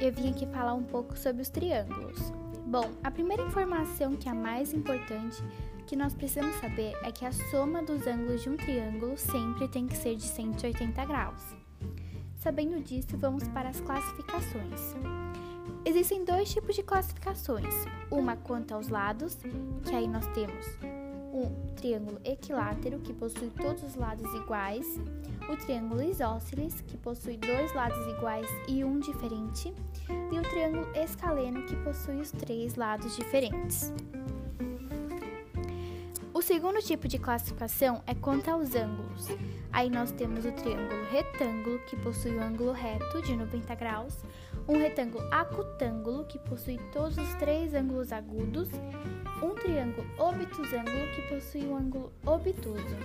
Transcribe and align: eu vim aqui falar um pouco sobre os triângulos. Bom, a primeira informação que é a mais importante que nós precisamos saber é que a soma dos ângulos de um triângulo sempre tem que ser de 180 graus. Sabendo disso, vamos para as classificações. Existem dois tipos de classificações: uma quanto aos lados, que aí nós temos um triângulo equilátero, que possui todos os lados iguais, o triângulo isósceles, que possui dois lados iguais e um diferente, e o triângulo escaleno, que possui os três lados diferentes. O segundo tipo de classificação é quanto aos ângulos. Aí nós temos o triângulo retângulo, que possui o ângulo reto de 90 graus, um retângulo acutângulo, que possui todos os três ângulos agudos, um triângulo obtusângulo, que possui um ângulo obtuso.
eu 0.00 0.10
vim 0.12 0.30
aqui 0.30 0.46
falar 0.46 0.72
um 0.72 0.82
pouco 0.82 1.14
sobre 1.14 1.42
os 1.42 1.50
triângulos. 1.50 2.18
Bom, 2.66 2.90
a 3.04 3.10
primeira 3.10 3.42
informação 3.42 4.16
que 4.16 4.30
é 4.30 4.32
a 4.32 4.34
mais 4.34 4.72
importante 4.72 5.42
que 5.86 5.94
nós 5.94 6.14
precisamos 6.14 6.56
saber 6.56 6.94
é 7.02 7.12
que 7.12 7.24
a 7.26 7.30
soma 7.30 7.82
dos 7.82 8.06
ângulos 8.06 8.42
de 8.42 8.48
um 8.48 8.56
triângulo 8.56 9.18
sempre 9.18 9.68
tem 9.68 9.86
que 9.86 9.96
ser 9.96 10.16
de 10.16 10.22
180 10.22 11.04
graus. 11.04 11.42
Sabendo 12.36 12.82
disso, 12.82 13.16
vamos 13.18 13.46
para 13.48 13.68
as 13.68 13.78
classificações. 13.78 14.94
Existem 15.84 16.24
dois 16.24 16.50
tipos 16.50 16.74
de 16.74 16.82
classificações: 16.82 17.74
uma 18.10 18.36
quanto 18.36 18.72
aos 18.72 18.88
lados, 18.88 19.36
que 19.84 19.94
aí 19.94 20.08
nós 20.08 20.26
temos 20.28 20.66
um 21.32 21.65
triângulo 21.86 22.20
equilátero, 22.24 22.98
que 22.98 23.12
possui 23.12 23.48
todos 23.50 23.82
os 23.84 23.94
lados 23.94 24.32
iguais, 24.34 25.00
o 25.48 25.56
triângulo 25.56 26.02
isósceles, 26.02 26.80
que 26.80 26.96
possui 26.96 27.36
dois 27.36 27.72
lados 27.74 28.04
iguais 28.08 28.48
e 28.66 28.82
um 28.82 28.98
diferente, 28.98 29.72
e 30.08 30.38
o 30.38 30.42
triângulo 30.42 30.88
escaleno, 30.96 31.64
que 31.64 31.76
possui 31.76 32.16
os 32.16 32.32
três 32.32 32.74
lados 32.74 33.14
diferentes. 33.14 33.92
O 36.46 36.54
segundo 36.56 36.78
tipo 36.78 37.08
de 37.08 37.18
classificação 37.18 38.04
é 38.06 38.14
quanto 38.14 38.48
aos 38.48 38.72
ângulos. 38.76 39.26
Aí 39.72 39.90
nós 39.90 40.12
temos 40.12 40.44
o 40.44 40.52
triângulo 40.52 41.04
retângulo, 41.10 41.80
que 41.88 41.96
possui 41.96 42.36
o 42.36 42.40
ângulo 42.40 42.70
reto 42.70 43.20
de 43.22 43.34
90 43.34 43.74
graus, 43.74 44.14
um 44.68 44.78
retângulo 44.78 45.26
acutângulo, 45.34 46.24
que 46.26 46.38
possui 46.38 46.78
todos 46.92 47.18
os 47.18 47.34
três 47.34 47.74
ângulos 47.74 48.12
agudos, 48.12 48.68
um 49.42 49.56
triângulo 49.56 50.06
obtusângulo, 50.16 51.12
que 51.16 51.22
possui 51.22 51.66
um 51.66 51.76
ângulo 51.76 52.12
obtuso. 52.24 52.96